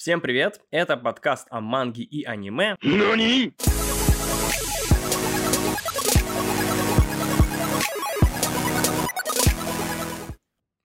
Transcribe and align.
Всем 0.00 0.22
привет! 0.22 0.62
Это 0.70 0.96
подкаст 0.96 1.46
о 1.50 1.60
манге 1.60 2.02
и 2.04 2.24
аниме. 2.24 2.74
NANI? 2.82 3.52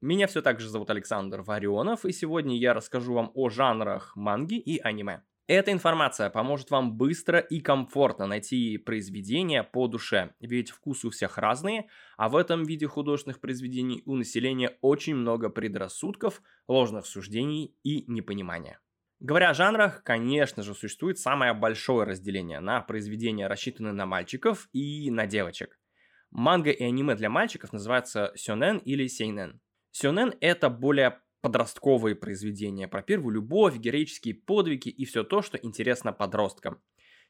Меня 0.01 0.27
все 0.27 0.41
так 0.41 0.59
же 0.59 0.67
зовут 0.67 0.89
Александр 0.89 1.43
Варионов, 1.43 2.03
и 2.03 2.11
сегодня 2.11 2.57
я 2.57 2.73
расскажу 2.73 3.13
вам 3.13 3.31
о 3.35 3.47
жанрах 3.47 4.17
манги 4.17 4.55
и 4.55 4.79
аниме. 4.79 5.21
Эта 5.47 5.71
информация 5.71 6.29
поможет 6.29 6.69
вам 6.69 6.97
быстро 6.97 7.39
и 7.39 7.61
комфортно 7.61 8.27
найти 8.27 8.77
произведения 8.77 9.63
по 9.63 9.87
душе, 9.87 10.33
ведь 10.41 10.71
вкусы 10.71 11.07
у 11.07 11.09
всех 11.09 11.37
разные, 11.37 11.87
а 12.17 12.27
в 12.27 12.35
этом 12.35 12.65
виде 12.65 12.85
художественных 12.85 13.39
произведений 13.39 14.03
у 14.05 14.15
населения 14.15 14.77
очень 14.81 15.15
много 15.15 15.47
предрассудков, 15.47 16.41
ложных 16.67 17.05
суждений 17.05 17.77
и 17.81 18.03
непонимания. 18.11 18.81
Говоря 19.19 19.49
о 19.49 19.53
жанрах, 19.53 20.03
конечно 20.03 20.61
же, 20.61 20.75
существует 20.75 21.17
самое 21.17 21.53
большое 21.53 22.05
разделение 22.05 22.59
на 22.59 22.81
произведения, 22.81 23.47
рассчитанные 23.47 23.93
на 23.93 24.05
мальчиков 24.05 24.67
и 24.73 25.09
на 25.09 25.25
девочек. 25.25 25.79
Манга 26.31 26.71
и 26.71 26.83
аниме 26.83 27.15
для 27.15 27.29
мальчиков 27.29 27.71
называются 27.71 28.33
сёнэн 28.35 28.79
или 28.79 29.07
сейнэн. 29.07 29.61
Сёнэн— 29.91 30.33
это 30.41 30.69
более 30.69 31.21
подростковые 31.41 32.15
произведения 32.15 32.87
про 32.87 33.01
первую 33.01 33.35
любовь, 33.35 33.77
героические 33.77 34.33
подвиги 34.33 34.89
и 34.89 35.05
все 35.05 35.23
то, 35.23 35.41
что 35.41 35.57
интересно 35.57 36.11
подросткам. 36.11 36.81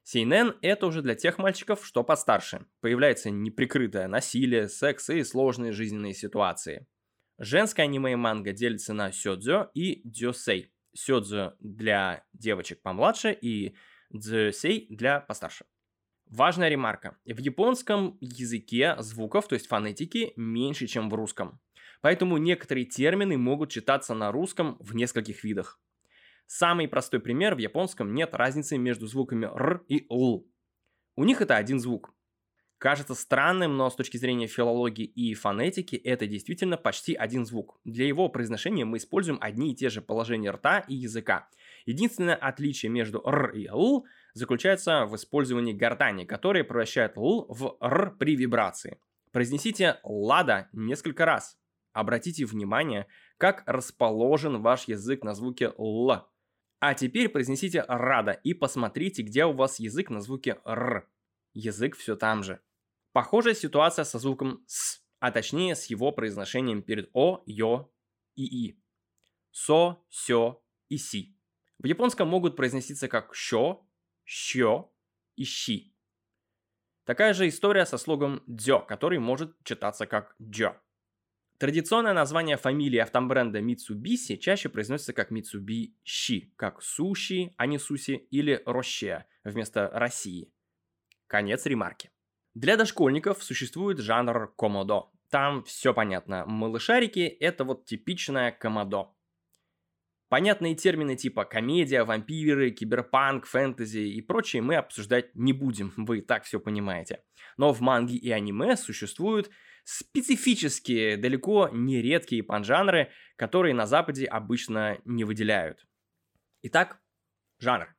Сейнен– 0.02 0.55
это 0.61 0.88
уже 0.88 1.02
для 1.02 1.16
тех 1.16 1.38
мальчиков, 1.38 1.86
что 1.86 2.03
постарше. 2.03 2.66
Появляется 2.81 3.30
неприкрытое 3.30 4.08
насилие, 4.08 4.70
секс 4.70 5.09
и 5.09 5.23
сложные 5.23 5.72
жизненные 5.72 6.13
ситуации. 6.13 6.88
Женское 7.38 7.83
аниме 7.83 8.13
и 8.13 8.16
манга 8.16 8.53
делится 8.53 8.94
на 8.94 9.11
сёдзё 9.11 9.70
и 9.73 10.02
дёсей. 10.03 10.72
Сёдзё 10.95 11.54
для 11.59 12.23
девочек 12.34 12.81
помладше 12.81 13.34
и 13.34 13.76
дзёсей 14.12 14.88
для 14.90 15.20
постарше. 15.20 15.66
Важная 16.25 16.69
ремарка. 16.69 17.17
В 17.25 17.38
японском 17.38 18.17
языке 18.22 18.95
звуков, 19.00 19.47
то 19.47 19.56
есть 19.56 19.67
фонетики, 19.67 20.34
меньше, 20.38 20.88
чем 20.88 21.09
в 21.09 21.14
русском. 21.14 21.59
Поэтому 22.02 22.38
некоторые 22.38 22.86
термины 22.86 23.38
могут 23.38 23.69
читаться 23.69 24.14
на 24.14 24.31
русском 24.31 24.78
в 24.80 24.95
нескольких 24.95 25.44
видах. 25.44 25.80
Самый 26.47 26.88
простой 26.88 27.19
пример, 27.19 27.56
в 27.56 27.59
японском 27.59 28.14
нет 28.14 28.34
разницы 28.34 28.78
между 28.78 29.08
звуками 29.08 29.45
р 29.45 29.84
и 29.88 30.08
л. 30.09 30.47
У 31.16 31.23
них 31.25 31.41
это 31.41 31.58
один 31.58 31.80
звук. 31.80 32.14
Кажется 32.78 33.16
странным, 33.16 33.78
но 33.78 33.90
с 33.90 33.95
точки 33.95 34.18
зрения 34.18 34.48
филологии 34.48 35.06
и 35.06 35.34
фонетики 35.34 35.95
это 35.95 36.28
действительно 36.28 36.76
почти 36.76 37.14
один 37.16 37.45
звук. 37.45 37.80
Для 37.86 38.06
его 38.06 38.28
произношения 38.28 38.84
мы 38.84 38.98
используем 38.98 39.38
одни 39.42 39.72
и 39.72 39.76
те 39.76 39.90
же 39.90 40.02
положения 40.02 40.52
рта 40.52 40.80
и 40.80 40.96
языка. 40.96 41.48
Единственное 41.86 42.36
отличие 42.36 42.90
между 42.92 43.26
р 43.26 43.52
и 43.52 43.68
л 43.68 44.06
заключается 44.34 45.06
в 45.06 45.16
использовании 45.16 45.72
гортани, 45.72 46.26
которая 46.26 46.66
превращает 46.66 47.16
л 47.16 47.46
в 47.48 47.78
р 47.80 48.16
при 48.18 48.36
вибрации. 48.36 49.00
Произнесите 49.31 50.00
«лада» 50.03 50.70
несколько 50.73 51.26
раз. 51.26 51.58
Обратите 51.94 52.46
внимание, 52.46 53.08
как 53.38 53.64
расположен 53.66 54.62
ваш 54.62 54.86
язык 54.90 55.23
на 55.23 55.34
звуке 55.34 55.73
«л». 55.78 56.12
А 56.80 56.94
теперь 56.94 57.30
произнесите 57.30 57.86
«рада» 57.88 58.31
и 58.31 58.53
посмотрите, 58.53 59.23
где 59.23 59.46
у 59.46 59.53
вас 59.53 59.80
язык 59.80 60.09
на 60.09 60.20
звуке 60.20 60.59
«р». 60.66 61.08
Язык 61.56 61.95
все 61.95 62.17
там 62.17 62.44
же. 62.44 62.59
Похожая 63.14 63.53
ситуация 63.53 64.03
со 64.03 64.20
звуком 64.20 64.64
«с», 64.67 65.02
а 65.20 65.31
точнее 65.31 65.75
с 65.75 65.86
его 65.86 66.12
произношением 66.12 66.84
перед 66.84 67.09
«о», 67.14 67.42
«ё» 67.45 67.89
и 68.36 68.44
«и». 68.44 68.84
«Со», 69.52 70.03
«сё» 70.09 70.62
и 70.89 70.97
«си». 70.97 71.39
В 71.80 71.86
японском 71.88 72.28
могут 72.28 72.58
произноситься 72.58 73.08
как 73.08 73.34
«щё», 73.34 73.88
«щё» 74.25 74.92
и 75.38 75.45
«щи». 75.45 75.95
Такая 77.06 77.34
же 77.34 77.47
история 77.47 77.86
со 77.86 77.97
слогом 77.97 78.44
«дзё», 78.47 78.81
который 78.81 79.19
может 79.19 79.56
читаться 79.63 80.08
как 80.08 80.35
«дзё». 80.38 80.75
Традиционное 81.58 82.12
название 82.13 82.58
фамилии 82.58 83.00
автомбренда 83.00 83.59
Mitsubishi 83.62 84.35
чаще 84.38 84.68
произносится 84.68 85.13
как 85.13 85.31
Mitsubishi, 85.31 86.52
как 86.58 86.81
суши, 86.81 87.53
а 87.56 87.66
не 87.66 87.79
суси, 87.79 88.28
или 88.29 88.62
роще 88.66 89.25
вместо 89.46 89.90
России. 89.94 90.52
Конец 91.28 91.66
ремарки. 91.66 92.12
Для 92.53 92.78
дошкольников 92.78 93.44
существует 93.44 94.00
жанр 94.00 94.53
комодо. 94.58 95.09
Там 95.30 95.63
все 95.63 95.94
понятно. 95.94 96.46
Малышарики– 96.46 97.19
это 97.40 97.63
вот 97.63 97.86
типичное 97.86 98.52
комодо. 98.52 99.16
Понятные 100.30 100.75
термины 100.75 101.16
типа 101.16 101.46
комедия, 101.46 102.03
вампиры, 102.03 102.72
киберпанк, 102.72 103.46
фэнтези 103.46 104.00
и 104.00 104.22
прочее 104.22 104.62
мы 104.62 104.75
обсуждать 104.75 105.35
не 105.35 105.53
будем, 105.53 105.94
вы 105.97 106.22
так 106.22 106.44
все 106.44 106.59
понимаете. 106.59 107.24
Но 107.58 107.74
в 107.74 107.81
манге 107.81 108.16
и 108.16 108.31
аниме 108.31 108.75
существуют 108.75 109.50
специфические, 109.84 111.18
далеко 111.18 111.69
не 111.72 112.02
редкие 112.02 112.41
панжанры, 112.41 113.12
которые 113.35 113.74
на 113.75 113.85
Западе 113.85 114.25
обычно 114.25 114.97
не 115.06 115.24
выделяют. 115.24 115.88
Итак, 116.64 117.00
жанр. 117.59 117.96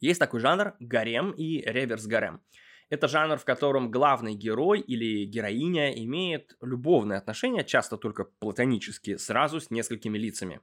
Есть 0.00 0.20
такой 0.20 0.40
жанр 0.40 0.74
гарем 0.80 1.30
и 1.32 1.62
реверс-гарем. 1.62 2.40
Это 2.88 3.08
жанр, 3.08 3.36
в 3.36 3.44
котором 3.44 3.90
главный 3.90 4.34
герой 4.34 4.80
или 4.80 5.24
героиня 5.24 5.92
имеет 6.04 6.56
любовные 6.60 7.18
отношения, 7.18 7.64
часто 7.64 7.96
только 7.96 8.24
платонические, 8.24 9.18
сразу 9.18 9.60
с 9.60 9.70
несколькими 9.70 10.18
лицами. 10.18 10.60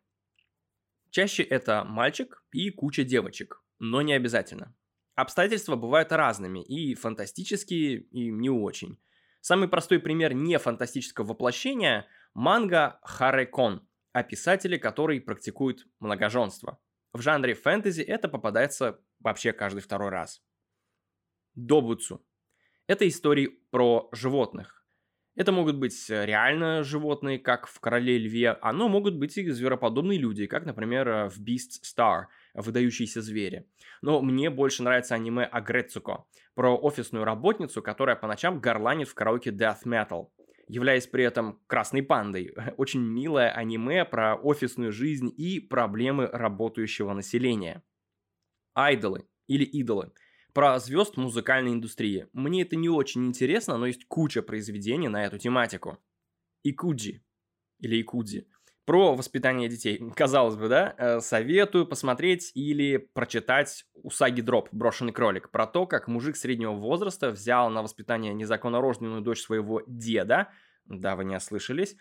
Чаще 1.10 1.44
это 1.44 1.84
мальчик 1.84 2.44
и 2.52 2.70
куча 2.70 3.04
девочек, 3.04 3.62
но 3.80 4.02
не 4.02 4.14
обязательно. 4.14 4.74
Обстоятельства 5.16 5.76
бывают 5.76 6.12
разными, 6.12 6.64
и 6.64 6.96
фантастические, 6.96 8.00
и 8.00 8.32
не 8.32 8.50
очень. 8.50 8.98
Самый 9.42 9.68
простой 9.68 10.00
пример 10.00 10.34
не 10.34 10.58
фантастического 10.58 11.26
воплощения– 11.26 12.08
манга 12.34 13.00
Харекон, 13.04 13.88
о 14.12 14.24
писателе, 14.24 14.80
который 14.80 15.20
практикует 15.22 15.86
многоженство. 16.00 16.80
В 17.12 17.22
жанре 17.22 17.54
фэнтези 17.54 18.02
это 18.02 18.28
попадается 18.28 19.00
вообще 19.24 19.54
каждый 19.54 19.82
второй 19.82 20.10
раз. 20.10 20.42
Добуцу. 21.56 22.26
Это 22.88 23.08
истории 23.08 23.48
про 23.72 24.10
животных. 24.12 24.84
Это 25.36 25.52
могут 25.52 25.78
быть 25.78 26.10
реально 26.10 26.84
животные, 26.84 27.40
как 27.40 27.66
в 27.66 27.80
«Короле 27.80 28.20
льве», 28.20 28.52
а 28.62 28.72
но 28.72 28.88
могут 28.88 29.16
быть 29.16 29.36
и 29.36 29.50
звероподобные 29.50 30.20
люди, 30.20 30.46
как, 30.46 30.66
например, 30.66 31.30
в 31.30 31.42
«Beast 31.42 31.82
Star», 31.84 32.26
выдающиеся 32.54 33.22
звери. 33.22 33.68
Но 34.04 34.22
мне 34.22 34.52
больше 34.52 34.84
нравится 34.84 35.16
аниме 35.16 35.46
Агрецуко, 35.46 36.26
про 36.54 36.78
офисную 36.78 37.26
работницу, 37.26 37.82
которая 37.82 38.16
по 38.16 38.28
ночам 38.28 38.60
горланит 38.60 39.08
в 39.08 39.16
караоке 39.16 39.50
Death 39.50 39.86
Metal 39.86 40.28
являясь 40.68 41.08
при 41.08 41.24
этом 41.24 41.60
красной 41.68 42.04
пандой. 42.04 42.54
Очень 42.78 43.02
милое 43.02 43.50
аниме 43.50 44.06
про 44.06 44.36
офисную 44.36 44.92
жизнь 44.92 45.32
и 45.36 45.60
проблемы 45.60 46.28
работающего 46.28 47.14
населения. 47.14 47.84
Айдолы 48.74 49.28
или 49.48 49.64
идолы. 49.64 50.12
Про 50.54 50.80
звезд 50.80 51.18
музыкальной 51.18 51.74
индустрии. 51.74 52.28
Мне 52.34 52.62
это 52.62 52.76
не 52.76 52.90
очень 52.90 53.26
интересно, 53.26 53.78
но 53.78 53.88
есть 53.88 54.06
куча 54.06 54.42
произведений 54.42 55.08
на 55.08 55.26
эту 55.26 55.38
тематику. 55.40 55.98
Икуджи. 56.64 57.24
Или 57.80 58.02
Икудзи 58.02 58.48
про 58.86 59.16
воспитание 59.16 59.70
детей. 59.70 60.00
Казалось 60.16 60.56
бы, 60.56 60.68
да? 60.68 60.96
Э, 60.98 61.20
советую 61.20 61.86
посмотреть 61.86 62.52
или 62.54 62.98
прочитать 62.98 63.86
Усаги 63.94 64.42
Дроп 64.42 64.70
«Брошенный 64.72 65.14
кролик» 65.14 65.50
про 65.50 65.68
то, 65.68 65.86
как 65.86 66.08
мужик 66.08 66.36
среднего 66.36 66.74
возраста 66.74 67.32
взял 67.32 67.70
на 67.70 67.82
воспитание 67.82 68.34
незаконнорожденную 68.34 69.22
дочь 69.22 69.42
своего 69.42 69.82
деда. 69.88 70.50
Да, 70.86 71.16
вы 71.16 71.26
не 71.26 71.36
ослышались. 71.36 71.96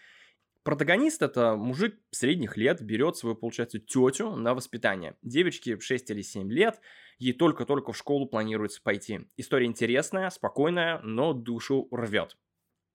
Протагонист 0.65 1.23
это 1.23 1.57
мужик 1.57 1.99
средних 2.13 2.57
лет, 2.57 2.81
берет 2.83 3.17
свою, 3.17 3.35
получается, 3.35 3.81
тетю 3.81 4.37
на 4.37 4.55
воспитание. 4.55 5.17
Девочке 5.23 5.79
6 5.79 6.11
или 6.11 6.23
7 6.23 6.51
лет, 6.53 6.81
ей 7.19 7.33
только-только 7.33 7.93
в 7.93 7.97
школу 7.97 8.27
планируется 8.27 8.81
пойти. 8.81 9.29
История 9.37 9.67
интересная, 9.67 10.31
спокойная, 10.31 11.01
но 11.03 11.33
душу 11.33 11.89
рвет. 11.91 12.37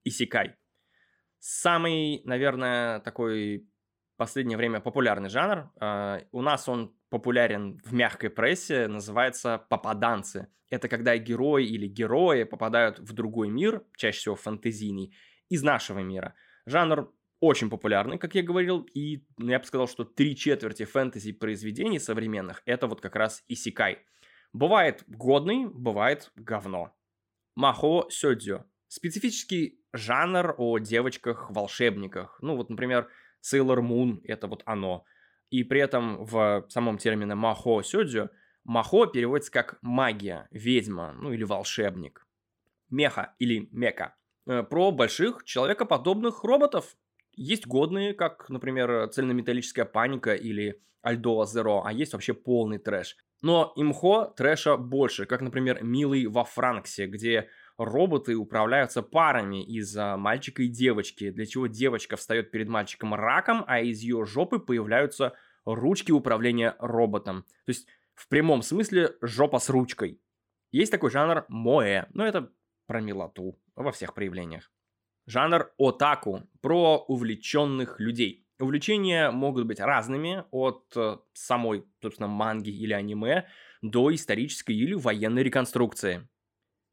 Исикай. 0.06 0.56
Самый, 1.40 2.22
наверное, 2.24 3.02
такой 3.02 3.68
последнее 4.16 4.58
время 4.58 4.80
популярный 4.80 5.30
жанр. 5.30 5.70
А, 5.80 6.22
у 6.32 6.42
нас 6.42 6.68
он 6.68 6.96
популярен 7.10 7.80
в 7.84 7.94
мягкой 7.94 8.30
прессе, 8.30 8.88
называется 8.88 9.66
попаданцы. 9.70 10.48
Это 10.70 10.90
когда 10.90 11.18
герои 11.18 11.66
или 11.66 11.88
герои 11.88 12.44
попадают 12.44 13.00
в 13.00 13.14
другой 13.14 13.50
мир, 13.50 13.84
чаще 13.96 14.20
всего 14.20 14.36
фэнтезийный, 14.36 15.14
из 15.50 15.64
нашего 15.64 16.00
мира. 16.00 16.34
Жанр 16.66 17.14
очень 17.40 17.70
популярный, 17.70 18.18
как 18.18 18.36
я 18.36 18.44
говорил, 18.44 18.82
и 18.94 19.24
я 19.38 19.60
бы 19.60 19.66
сказал, 19.66 19.88
что 19.88 20.04
три 20.04 20.36
четверти 20.36 20.86
фэнтези 20.86 21.34
произведений 21.34 22.00
современных 22.00 22.62
это 22.66 22.88
вот 22.88 23.02
как 23.02 23.16
раз 23.16 23.44
исикай. 23.48 24.00
Бывает 24.54 25.04
годный, 25.08 25.68
бывает 25.68 26.32
говно. 26.36 26.94
Махо 27.56 28.08
сёдзё. 28.10 28.66
Специфический 28.88 29.82
жанр 29.94 30.56
о 30.58 30.80
девочках-волшебниках. 30.80 32.40
Ну 32.42 32.56
вот, 32.56 32.70
например, 32.70 33.10
Sailor 33.44 33.82
Moon— 33.82 34.22
это 34.24 34.48
вот 34.48 34.64
оно. 34.66 35.06
И 35.50 35.64
при 35.64 35.82
этом 35.82 36.24
в 36.24 36.66
самом 36.70 36.98
термине 36.98 37.36
махо 37.36 37.82
сёдзю 37.82 38.30
махо 38.64 39.06
переводится 39.06 39.52
как 39.52 39.78
магия, 39.82 40.48
ведьма, 40.52 41.14
ну 41.14 41.32
или 41.32 41.44
волшебник. 41.44 42.28
Меха 42.90 43.36
или 43.40 43.68
мека. 43.72 44.16
Э, 44.46 44.64
про 44.64 44.92
больших 44.92 45.44
человекоподобных 45.44 46.44
роботов. 46.44 46.96
Есть 47.38 47.68
годные, 47.68 48.14
как, 48.14 48.50
например, 48.50 49.10
цельнометаллическая 49.10 49.86
паника 49.86 50.34
или 50.34 50.82
Альдоа 51.04 51.46
Зеро, 51.46 51.84
а 51.86 51.94
есть 51.94 52.14
вообще 52.14 52.34
полный 52.34 52.80
трэш. 52.80 53.16
Но 53.44 53.72
имхо 53.76 54.34
трэша 54.36 54.76
больше, 54.76 55.28
как, 55.28 55.42
например, 55.42 55.84
Милый 55.84 56.26
во 56.26 56.44
Франксе, 56.44 57.06
где 57.06 57.48
роботы 57.78 58.36
управляются 58.36 59.04
парами 59.04 59.64
из 59.64 59.96
мальчика 59.96 60.64
и 60.64 60.68
девочки, 60.68 61.30
для 61.30 61.46
чего 61.46 61.68
девочка 61.68 62.18
встает 62.18 62.50
перед 62.50 62.70
мальчиком 62.70 63.14
раком, 63.14 63.64
а 63.68 63.82
из 63.82 64.00
ее 64.02 64.26
жопы 64.26 64.58
появляются 64.58 65.34
ручки 65.64 66.12
управления 66.12 66.76
роботом. 66.80 67.44
То 67.66 67.70
есть 67.70 67.88
в 68.16 68.28
прямом 68.30 68.64
смысле 68.64 69.16
жопа 69.22 69.60
с 69.60 69.70
ручкой. 69.70 70.20
Есть 70.72 70.92
такой 70.92 71.12
жанр 71.12 71.46
моэ, 71.50 72.08
но 72.14 72.26
это 72.26 72.52
про 72.88 73.00
милоту 73.00 73.60
во 73.76 73.92
всех 73.92 74.16
проявлениях. 74.16 74.72
Жанр 75.28 75.72
отаку, 75.78 76.44
про 76.62 77.00
увлеченных 77.00 78.00
людей. 78.00 78.48
Увлечения 78.60 79.30
могут 79.30 79.68
быть 79.68 79.82
разными, 79.82 80.46
от 80.52 80.86
э, 80.96 81.18
самой, 81.34 81.86
собственно, 82.02 82.30
манги 82.30 82.70
или 82.70 82.94
аниме 82.94 83.46
до 83.82 84.16
исторической 84.16 84.72
или 84.72 84.94
военной 84.94 85.44
реконструкции. 85.44 86.28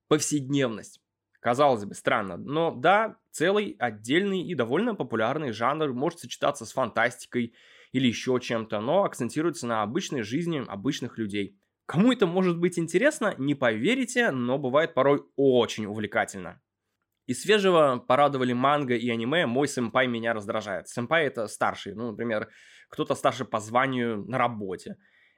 Повседневность. 0.08 1.00
Казалось 1.38 1.84
бы, 1.84 1.94
странно, 1.94 2.36
но 2.36 2.74
да, 2.74 3.18
целый 3.30 3.76
отдельный 3.78 4.42
и 4.42 4.54
довольно 4.56 4.96
популярный 4.96 5.52
жанр 5.52 5.92
может 5.92 6.18
сочетаться 6.18 6.66
с 6.66 6.72
фантастикой 6.72 7.54
или 7.92 8.08
еще 8.08 8.40
чем-то, 8.42 8.80
но 8.80 9.04
акцентируется 9.04 9.68
на 9.68 9.82
обычной 9.82 10.22
жизни 10.22 10.64
обычных 10.66 11.18
людей. 11.18 11.60
Кому 11.86 12.12
это 12.12 12.26
может 12.26 12.58
быть 12.58 12.80
интересно, 12.80 13.34
не 13.38 13.54
поверите, 13.54 14.32
но 14.32 14.58
бывает 14.58 14.92
порой 14.92 15.22
очень 15.36 15.86
увлекательно. 15.86 16.60
Из 17.26 17.42
свежего 17.42 18.04
порадовали 18.06 18.52
манго 18.52 18.94
и 18.94 19.08
аниме 19.08 19.46
«Мой 19.46 19.66
сэмпай 19.66 20.06
меня 20.06 20.34
раздражает». 20.34 20.88
Сэмпай 20.88 21.26
это 21.26 21.46
старший, 21.46 21.94
ну, 21.94 22.10
например, 22.10 22.48
кто-то 22.90 23.14
старше 23.14 23.44
по 23.46 23.60
званию 23.60 24.24
на 24.26 24.36
работе. 24.36 24.96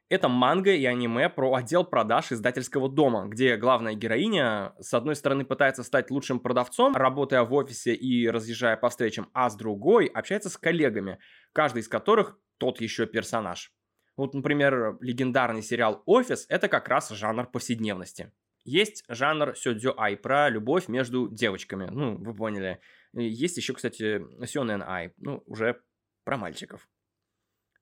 Это 0.08 0.28
манго 0.28 0.72
и 0.72 0.84
аниме 0.84 1.28
про 1.28 1.54
отдел 1.54 1.84
продаж 1.84 2.30
издательского 2.30 2.88
дома, 2.88 3.26
где 3.26 3.56
главная 3.56 3.94
героиня 3.94 4.72
с 4.78 4.94
одной 4.94 5.16
стороны 5.16 5.44
пытается 5.44 5.82
стать 5.82 6.10
лучшим 6.10 6.38
продавцом, 6.38 6.94
работая 6.94 7.42
в 7.42 7.52
офисе 7.52 7.94
и 7.94 8.28
разъезжая 8.28 8.76
по 8.76 8.88
встречам, 8.88 9.28
а 9.32 9.50
с 9.50 9.56
другой 9.56 10.06
общается 10.06 10.48
с 10.48 10.56
коллегами, 10.56 11.18
каждый 11.52 11.80
из 11.80 11.88
которых 11.88 12.38
тот 12.58 12.80
еще 12.80 13.06
персонаж. 13.06 13.72
Вот, 14.16 14.32
например, 14.32 14.96
легендарный 15.00 15.62
сериал 15.62 16.02
«Офис»— 16.06 16.46
это 16.48 16.68
как 16.68 16.88
раз 16.88 17.10
жанр 17.10 17.46
повседневности. 17.50 18.32
Есть 18.66 19.04
жанр 19.08 19.54
сёдзё 19.54 19.94
ай 19.96 20.16
про 20.16 20.50
любовь 20.50 20.88
между 20.88 21.28
девочками. 21.28 21.88
Ну, 21.88 22.16
вы 22.18 22.34
поняли. 22.34 22.80
Есть 23.12 23.56
еще, 23.56 23.74
кстати, 23.74 24.20
сёнэн 24.44 24.82
ай. 24.82 25.14
Ну, 25.18 25.42
уже 25.46 25.80
про 26.24 26.36
мальчиков. 26.36 26.88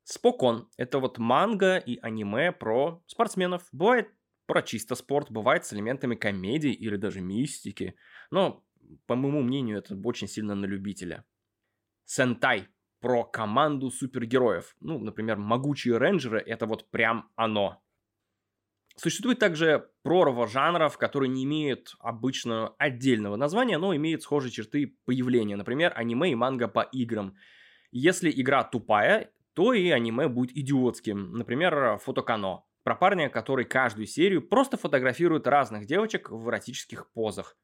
Спокон– 0.03 0.69
это 0.77 0.99
вот 0.99 1.19
манга 1.19 1.79
и 1.79 1.99
аниме 2.03 2.53
про 2.53 3.03
спортсменов. 3.07 3.67
Бывает 3.73 4.11
про 4.47 4.61
чисто 4.61 4.95
спорт, 4.95 5.31
бывает 5.31 5.65
с 5.65 5.73
элементами 5.73 6.17
комедии 6.17 6.73
или 6.73 6.97
даже 6.97 7.23
мистики. 7.23 7.95
Но, 8.31 8.63
по 9.07 9.15
моему 9.17 9.41
мнению, 9.41 9.79
это 9.79 9.97
очень 10.05 10.29
сильно 10.29 10.55
на 10.55 10.67
любителя. 10.67 11.25
Сентай 12.05 12.69
про 13.01 13.25
команду 13.25 13.91
супергероев. 13.91 14.77
Ну, 14.81 14.99
например, 14.99 15.39
могучие 15.39 15.97
рейнджеры– 15.97 16.41
это 16.47 16.67
вот 16.67 16.91
прям 16.91 17.31
оно. 17.37 17.81
Существует 18.97 19.41
также 19.41 19.91
прорва 20.03 20.47
жанров, 20.47 20.99
которые 20.99 21.29
не 21.29 21.45
имеют 21.45 21.97
обычно 21.99 22.75
отдельного 22.79 23.35
названия, 23.35 23.77
но 23.77 23.95
имеют 23.97 24.23
схожие 24.23 24.53
черты 24.53 24.97
появления. 25.05 25.57
Например, 25.57 25.93
аниме 25.97 26.31
и 26.31 26.37
манга 26.37 26.69
по 26.69 26.83
играм. 26.83 27.37
Если 27.91 28.31
игра 28.31 28.63
тупая, 28.63 29.33
то 29.55 29.73
и 29.73 29.91
аниме 29.91 30.29
будет 30.29 30.57
идиотским. 30.57 31.33
Например, 31.33 31.99
фотокано. 31.99 32.65
Про 32.85 32.95
парня, 32.95 33.31
который 33.31 33.65
каждую 33.65 34.07
серию 34.07 34.47
просто 34.47 34.77
фотографирует 34.77 35.47
разных 35.49 35.87
девочек 35.87 36.31
в 36.31 36.49
эротических 36.49 37.11
позах. 37.13 37.57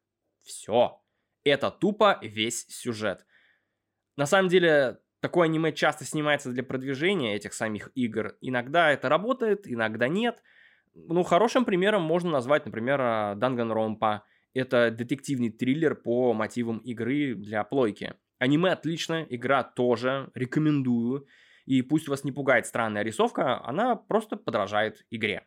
Все. 0.42 1.00
Это 1.44 1.70
тупо 1.70 2.18
весь 2.22 2.66
сюжет. 2.68 3.24
На 4.16 4.26
самом 4.26 4.48
деле, 4.48 4.98
такое 5.20 5.44
аниме 5.44 5.72
часто 5.72 6.04
снимается 6.04 6.50
для 6.50 6.64
продвижения 6.64 7.36
этих 7.36 7.52
самих 7.52 7.90
игр. 7.94 8.36
Иногда 8.40 8.90
это 8.90 9.08
работает, 9.08 9.68
иногда 9.68 10.08
нет– 10.08 10.42
ну, 10.94 11.22
хорошим 11.22 11.64
примером 11.64 12.02
можно 12.02 12.30
назвать, 12.30 12.66
например, 12.66 13.00
а, 13.00 13.34
Данганромпа. 13.34 14.24
Это 14.54 14.90
детективный 14.90 15.50
триллер 15.50 15.94
по 15.94 16.32
мотивам 16.32 16.78
игры 16.78 17.34
для 17.34 17.62
плойки. 17.64 18.14
Аниме 18.38 18.72
отлично, 18.72 19.26
игра 19.28 19.62
тоже, 19.62 20.30
рекомендую. 20.34 21.26
И 21.66 21.82
пусть 21.82 22.08
вас 22.08 22.24
не 22.24 22.32
пугает 22.32 22.66
странная 22.66 23.02
рисовка, 23.02 23.64
она 23.64 23.94
просто 23.94 24.36
подражает 24.36 25.04
игре. 25.10 25.46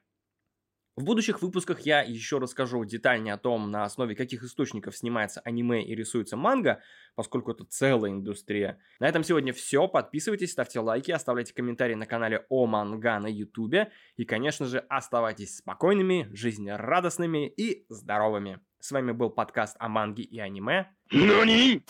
В 0.96 1.06
будущих 1.06 1.42
выпусках 1.42 1.82
я 1.82 2.04
еще 2.04 2.38
расскажу 2.38 2.86
детальнее 2.86 3.34
о 3.34 3.40
том, 3.40 3.72
на 3.72 3.84
основе 3.84 4.16
каких 4.16 4.44
источников 4.44 4.96
снимается 4.96 5.42
аниме 5.42 5.84
и 5.84 5.96
рисуется 5.96 6.38
манга, 6.38 6.82
поскольку 7.16 7.52
это 7.52 7.66
целая 7.66 8.12
индустрия. 8.12 8.78
На 9.00 9.08
этом 9.08 9.24
сегодня 9.24 9.54
все. 9.54 9.88
Подписывайтесь, 9.88 10.52
ставьте 10.52 10.80
лайки, 10.82 11.10
оставляйте 11.10 11.52
комментарии 11.52 11.96
на 11.96 12.06
канале 12.06 12.46
О 12.48 12.68
Манга 12.68 13.20
на 13.20 13.26
ютубе. 13.26 13.92
И, 14.18 14.26
конечно 14.26 14.68
же, 14.68 14.80
оставайтесь 14.88 15.58
спокойными, 15.58 16.30
жизнерадостными 16.32 17.48
и 17.48 17.88
здоровыми. 17.90 18.60
С 18.80 18.92
вами 18.92 19.14
был 19.14 19.32
подкаст 19.32 19.76
о 19.80 19.90
манге 19.90 20.22
и 20.22 20.38
аниме. 20.38 20.92
NANI? 21.12 21.82